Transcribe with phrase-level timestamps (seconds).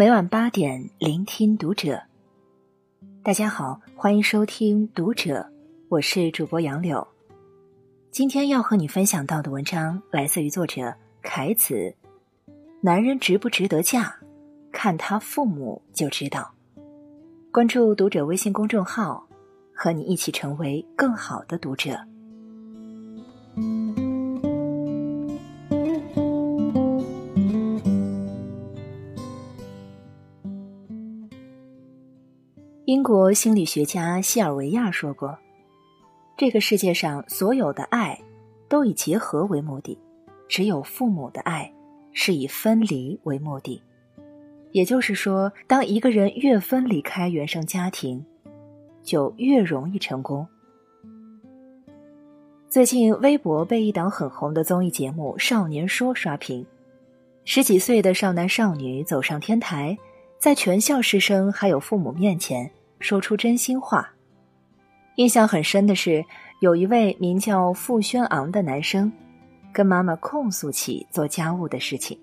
[0.00, 2.02] 每晚八点，聆听读者。
[3.22, 5.42] 大家好，欢迎收听《读者》，
[5.90, 7.06] 我是主播杨柳。
[8.10, 11.94] 今天要和你分享到的文章来自于作者凯子。
[12.80, 14.10] 男人值不值得嫁，
[14.72, 16.50] 看他父母就知道。
[17.52, 19.28] 关注《读者》微信公众号，
[19.74, 22.00] 和你一起成为更好的读者。
[32.90, 35.38] 英国心理学家西尔维亚说过
[36.36, 38.20] ：“这个世界上所有的爱，
[38.68, 39.96] 都以结合为目的，
[40.48, 41.72] 只有父母的爱
[42.12, 43.80] 是以分离为目的。
[44.72, 48.26] 也就是说，当一个人越分离开原生家庭，
[49.04, 50.44] 就越容易成功。”
[52.68, 56.66] 最近，微博被一档很红的综艺节目《少年说》刷屏，
[57.44, 59.96] 十几岁的少男少女走上天台，
[60.40, 62.68] 在全校师生还有父母面前。
[63.00, 64.08] 说出真心话。
[65.16, 66.24] 印象很深的是，
[66.60, 69.12] 有一位名叫傅轩昂的男生，
[69.72, 72.18] 跟妈妈控诉起做家务的事情。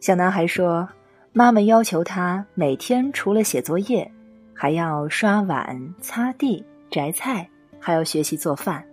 [0.00, 0.88] 小男孩说，
[1.32, 4.10] 妈妈要求他每天除了写作业，
[4.54, 7.48] 还要刷碗、擦地、摘菜，
[7.78, 8.84] 还要学习做饭，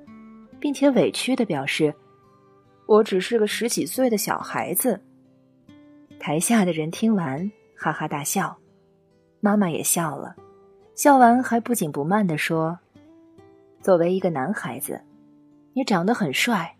[0.59, 1.93] 并且委屈的表示
[2.87, 5.01] ：“我只是个十几岁的小孩子。”
[6.19, 8.55] 台下的人听完哈哈大笑，
[9.39, 10.35] 妈妈也笑了。
[10.93, 12.77] 笑完，还不紧不慢地说
[13.81, 15.01] ：“作为一个男孩子，
[15.73, 16.75] 你长得很帅，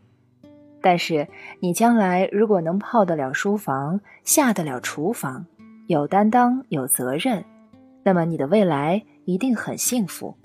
[0.80, 1.28] 但是
[1.60, 5.46] 你将来如果能泡得了书房，下得了厨房，
[5.88, 7.44] 有担当、有责任，
[8.04, 10.36] 那么你的未来一定很幸福，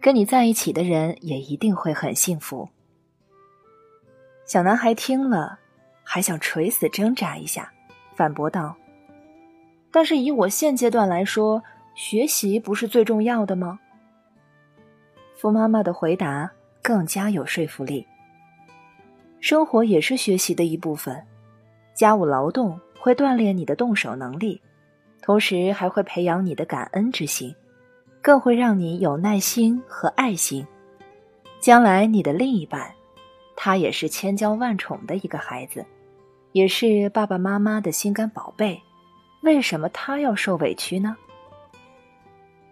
[0.00, 2.68] 跟你在一起的人也一定会很幸福。”
[4.46, 5.58] 小男孩听了，
[6.04, 7.72] 还想垂死挣扎一下，
[8.14, 8.76] 反驳道
[9.90, 11.64] ：“但是以我现阶段来说。”
[11.96, 13.80] 学习不是最重要的吗？
[15.34, 16.48] 傅妈妈的回答
[16.82, 18.06] 更加有说服力。
[19.40, 21.26] 生活也是学习的一部分，
[21.94, 24.60] 家务劳动会锻炼你的动手能力，
[25.22, 27.54] 同时还会培养你的感恩之心，
[28.20, 30.66] 更会让你有耐心和爱心。
[31.60, 32.92] 将来你的另一半，
[33.56, 35.82] 他也是千娇万宠的一个孩子，
[36.52, 38.78] 也是爸爸妈妈的心肝宝贝，
[39.40, 41.16] 为什么他要受委屈呢？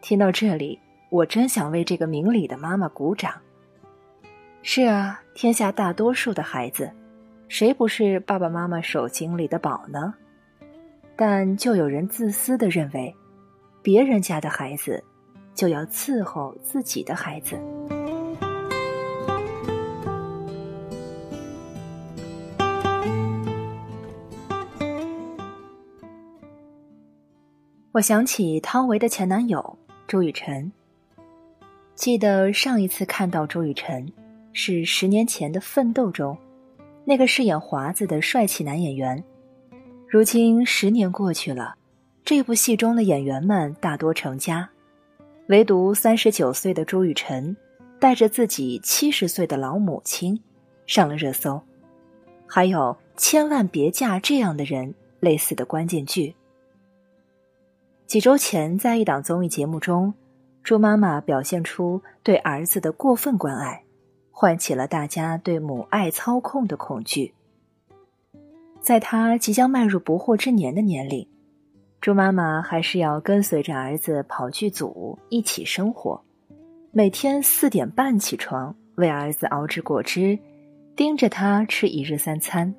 [0.05, 0.79] 听到这里，
[1.09, 3.33] 我真想为这个明理的妈妈鼓掌。
[4.61, 6.93] 是啊，天下大多数的孩子，
[7.49, 10.13] 谁不是爸爸妈妈手心里的宝呢？
[11.17, 13.17] 但就有人自私的认为，
[13.81, 15.03] 别人家的孩子
[15.55, 17.59] 就要伺候自己的孩子。
[27.93, 29.79] 我想起汤唯的前男友。
[30.07, 30.71] 周雨辰，
[31.95, 34.07] 记得上一次看到周雨辰，
[34.53, 36.37] 是十年前的《奋斗》中，
[37.05, 39.23] 那个饰演华子的帅气男演员。
[40.07, 41.75] 如今十年过去了，
[42.23, 44.69] 这部戏中的演员们大多成家，
[45.49, 47.57] 唯独三十九岁的周雨辰，
[47.99, 50.39] 带着自己七十岁的老母亲，
[50.87, 51.61] 上了热搜。
[52.47, 56.35] 还有“千万别嫁这样的人”类似的关键句。
[58.07, 60.13] 几周前，在一档综艺节目中，
[60.63, 63.83] 朱妈妈表现出对儿子的过分关爱，
[64.31, 67.33] 唤起了大家对母爱操控的恐惧。
[68.83, 71.27] 在她即将迈入不惑之年的年龄，
[72.01, 76.23] 朱妈妈还是要跟随着儿子跑剧组一起生活，
[76.93, 80.39] 每天四点半起床为儿子熬制果汁，
[80.95, 82.73] 盯着他吃一日三餐。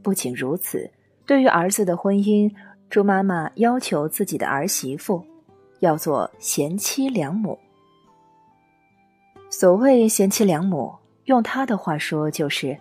[0.00, 0.88] 不仅如此，
[1.26, 2.50] 对于儿子的婚姻。
[2.92, 5.24] 朱妈妈要求自己的儿媳妇
[5.80, 7.58] 要做贤妻良母。
[9.48, 10.92] 所谓贤妻良母，
[11.24, 12.76] 用她的话说就是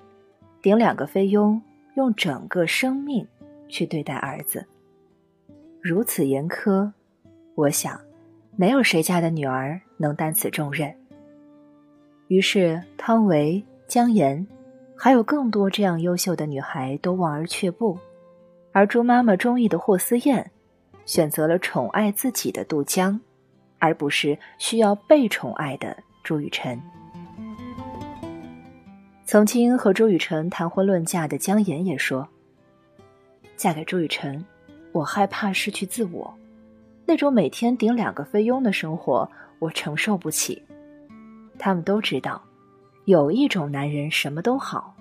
[0.61, 1.61] 顶两个菲佣，
[1.95, 3.25] 用整个生命
[3.69, 4.67] 去对待儿子。
[5.81, 6.91] 如此严苛，
[7.55, 7.97] 我想
[8.57, 10.93] 没有谁家的女儿能担此重任。
[12.27, 14.45] 于是汤唯、姜妍，
[14.93, 17.97] 还有更多这样优秀的女孩都望而却步。
[18.71, 20.49] 而朱妈妈中意的霍思燕，
[21.05, 23.19] 选择了宠爱自己的杜江，
[23.79, 26.81] 而不是需要被宠爱的朱雨辰。
[29.25, 32.27] 曾经和朱雨辰谈婚论嫁的姜妍也说
[33.57, 34.43] ：“嫁给朱雨辰，
[34.91, 36.33] 我害怕失去自我，
[37.05, 39.29] 那种每天顶两个菲佣的生活，
[39.59, 40.61] 我承受不起。”
[41.59, 42.41] 他们都知道，
[43.05, 44.95] 有一种男人什么都好，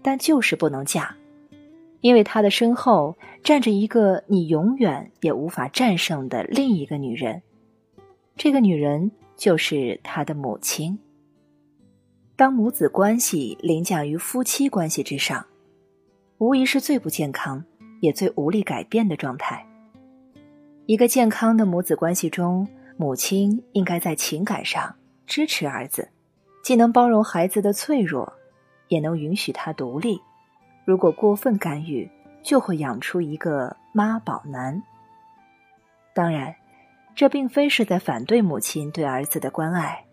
[0.00, 1.14] 但就是不能嫁。
[2.00, 7.42] 因为他的身后站着一个你永远也无法战胜的另一个女人，
[8.36, 10.98] 这个女人就是他的母亲。
[12.36, 15.44] 当母子关系凌驾于夫妻关系之上，
[16.38, 17.62] 无疑是最不健康
[18.00, 19.66] 也最无力改变的状态。
[20.86, 22.66] 一个健康的母子关系中，
[22.96, 26.08] 母亲应该在情感上支持儿子，
[26.64, 28.32] 既能包容孩子的脆弱，
[28.88, 30.18] 也能允许他独立。
[30.84, 32.10] 如果过分干预，
[32.42, 34.82] 就会养出一个妈宝男。
[36.14, 36.54] 当然，
[37.14, 40.04] 这并非是在反对母亲对儿子的关爱，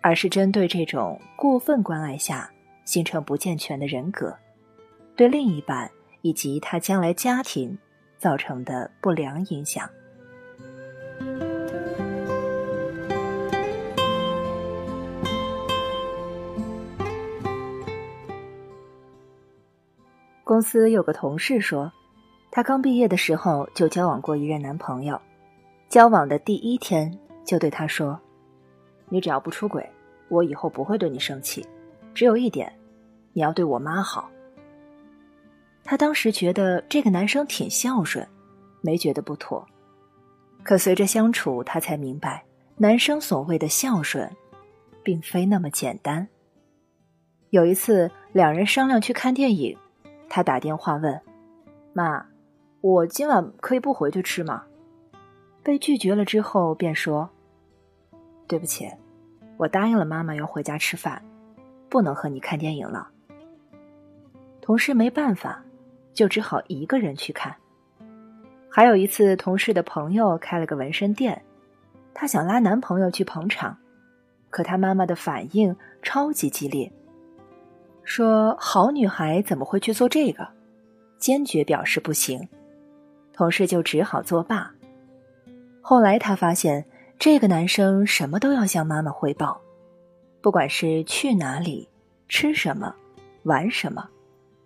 [0.00, 2.50] 而是针对这种过分关爱下
[2.84, 4.36] 形成不健全的人格，
[5.14, 5.90] 对另一半
[6.22, 7.78] 以及他将来家庭
[8.16, 9.88] 造成的不良影响。
[20.46, 21.92] 公司有个同事说，
[22.52, 25.20] 她刚毕业的时候就交往过一任男朋友，
[25.88, 27.12] 交往的第一天
[27.44, 28.16] 就对他说
[29.10, 29.84] ：“你只要不出轨，
[30.28, 31.66] 我以后不会对你生气。
[32.14, 32.72] 只有一点，
[33.32, 34.30] 你要对我妈好。”
[35.82, 38.24] 他当时觉得这个男生挺孝顺，
[38.82, 39.66] 没觉得不妥。
[40.62, 42.44] 可随着相处，他才明白，
[42.76, 44.30] 男生所谓的孝顺，
[45.02, 46.28] 并非那么简单。
[47.50, 49.76] 有一次，两人商量去看电影。
[50.28, 51.20] 他打电话问
[51.94, 52.26] ：“妈，
[52.80, 54.64] 我今晚可以不回去吃吗？”
[55.62, 57.28] 被拒绝了之后，便说
[58.46, 58.88] ：“对不起，
[59.56, 61.22] 我答应了妈妈要回家吃饭，
[61.88, 63.08] 不能和你看电影了。”
[64.60, 65.64] 同事没办法，
[66.12, 67.54] 就只好一个人去看。
[68.68, 71.42] 还有一次，同事的朋友开了个纹身店，
[72.12, 73.76] 她想拉男朋友去捧场，
[74.50, 76.92] 可她妈妈的反应超级激烈。
[78.06, 80.46] 说好女孩怎么会去做这个？
[81.18, 82.48] 坚决表示不行，
[83.32, 84.70] 同事就只好作罢。
[85.82, 86.86] 后来他发现，
[87.18, 89.60] 这个男生什么都要向妈妈汇报，
[90.40, 91.88] 不管是去哪里、
[92.28, 92.94] 吃什么、
[93.42, 94.08] 玩什么，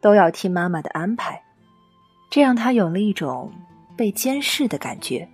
[0.03, 1.43] 都要听妈妈的安排，
[2.31, 3.51] 这让他有了一种
[3.97, 5.27] 被监视的感觉。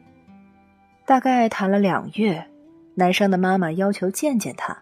[1.05, 2.47] 大概谈了两月，
[2.95, 4.81] 男生的妈妈要求见见他，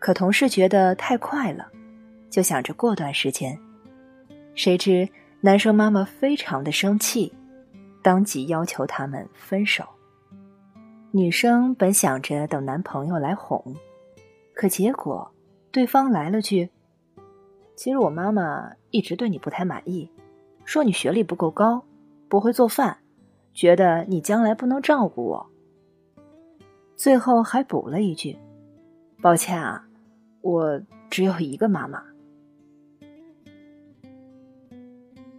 [0.00, 1.68] 可同事觉得太快了。
[2.32, 3.56] 就想着过段时间，
[4.54, 5.06] 谁知
[5.42, 7.30] 男生妈妈非常的生气，
[8.00, 9.84] 当即要求他们分手。
[11.10, 13.62] 女生本想着等男朋友来哄，
[14.54, 15.30] 可结果
[15.70, 16.70] 对方来了句
[17.76, 20.10] ：“其实我妈妈一直对你不太满意，
[20.64, 21.84] 说你学历不够高，
[22.30, 22.96] 不会做饭，
[23.52, 25.50] 觉得你将来不能照顾我。”
[26.96, 28.38] 最后还补了一句
[29.20, 29.86] ：“抱歉啊，
[30.40, 30.80] 我
[31.10, 32.02] 只有一个妈妈。”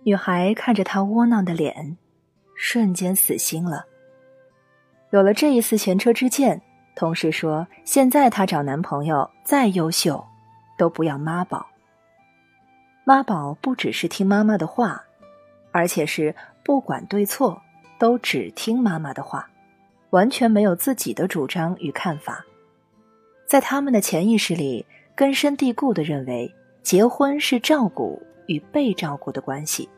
[0.05, 1.97] 女孩看着他窝囊的脸，
[2.55, 3.85] 瞬间死心了。
[5.11, 6.61] 有了这一次前车之鉴，
[6.93, 10.21] 同事说：“现在她找男朋友再优秀，
[10.77, 11.65] 都不要妈宝。
[13.05, 15.01] 妈宝不只是听妈妈的话，
[15.71, 16.35] 而且是
[16.65, 17.61] 不管对错
[17.97, 19.49] 都只听妈妈的话，
[20.09, 22.43] 完全没有自己的主张与看法。
[23.47, 24.85] 在他们的潜意识里，
[25.15, 29.89] 根深蒂固的认为结婚是照顾。”与被照顾的关系，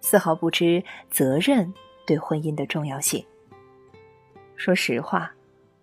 [0.00, 1.72] 丝毫不知责任
[2.06, 3.24] 对婚姻的重要性。
[4.56, 5.32] 说实话，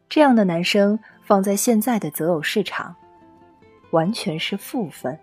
[0.10, 2.96] 这样的男生放在现在的择偶市场，
[3.92, 5.18] 完全是负分。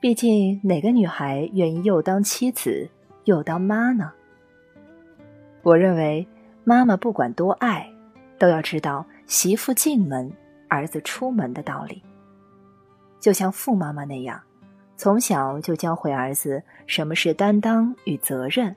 [0.00, 2.90] 毕竟，哪个女孩愿意又当妻子
[3.24, 4.12] 又当妈呢？
[5.62, 6.26] 我认为，
[6.64, 7.88] 妈妈不管多爱，
[8.38, 10.30] 都要知道媳妇进门，
[10.68, 12.02] 儿子出门的道理。
[13.20, 14.42] 就像傅妈妈那样。
[15.02, 18.76] 从小就教会儿子什么是担当与责任，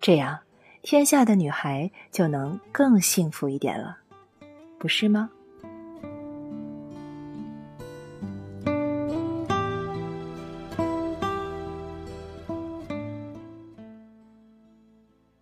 [0.00, 0.38] 这样
[0.80, 3.98] 天下的女孩就能更幸福一点了，
[4.78, 5.28] 不是吗？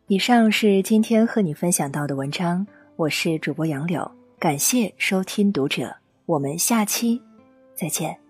[0.08, 4.10] 以上是今天和你分享到的文章，我是主播杨柳，
[4.40, 5.94] 感谢收听读者，
[6.26, 7.22] 我们下期
[7.76, 8.23] 再见。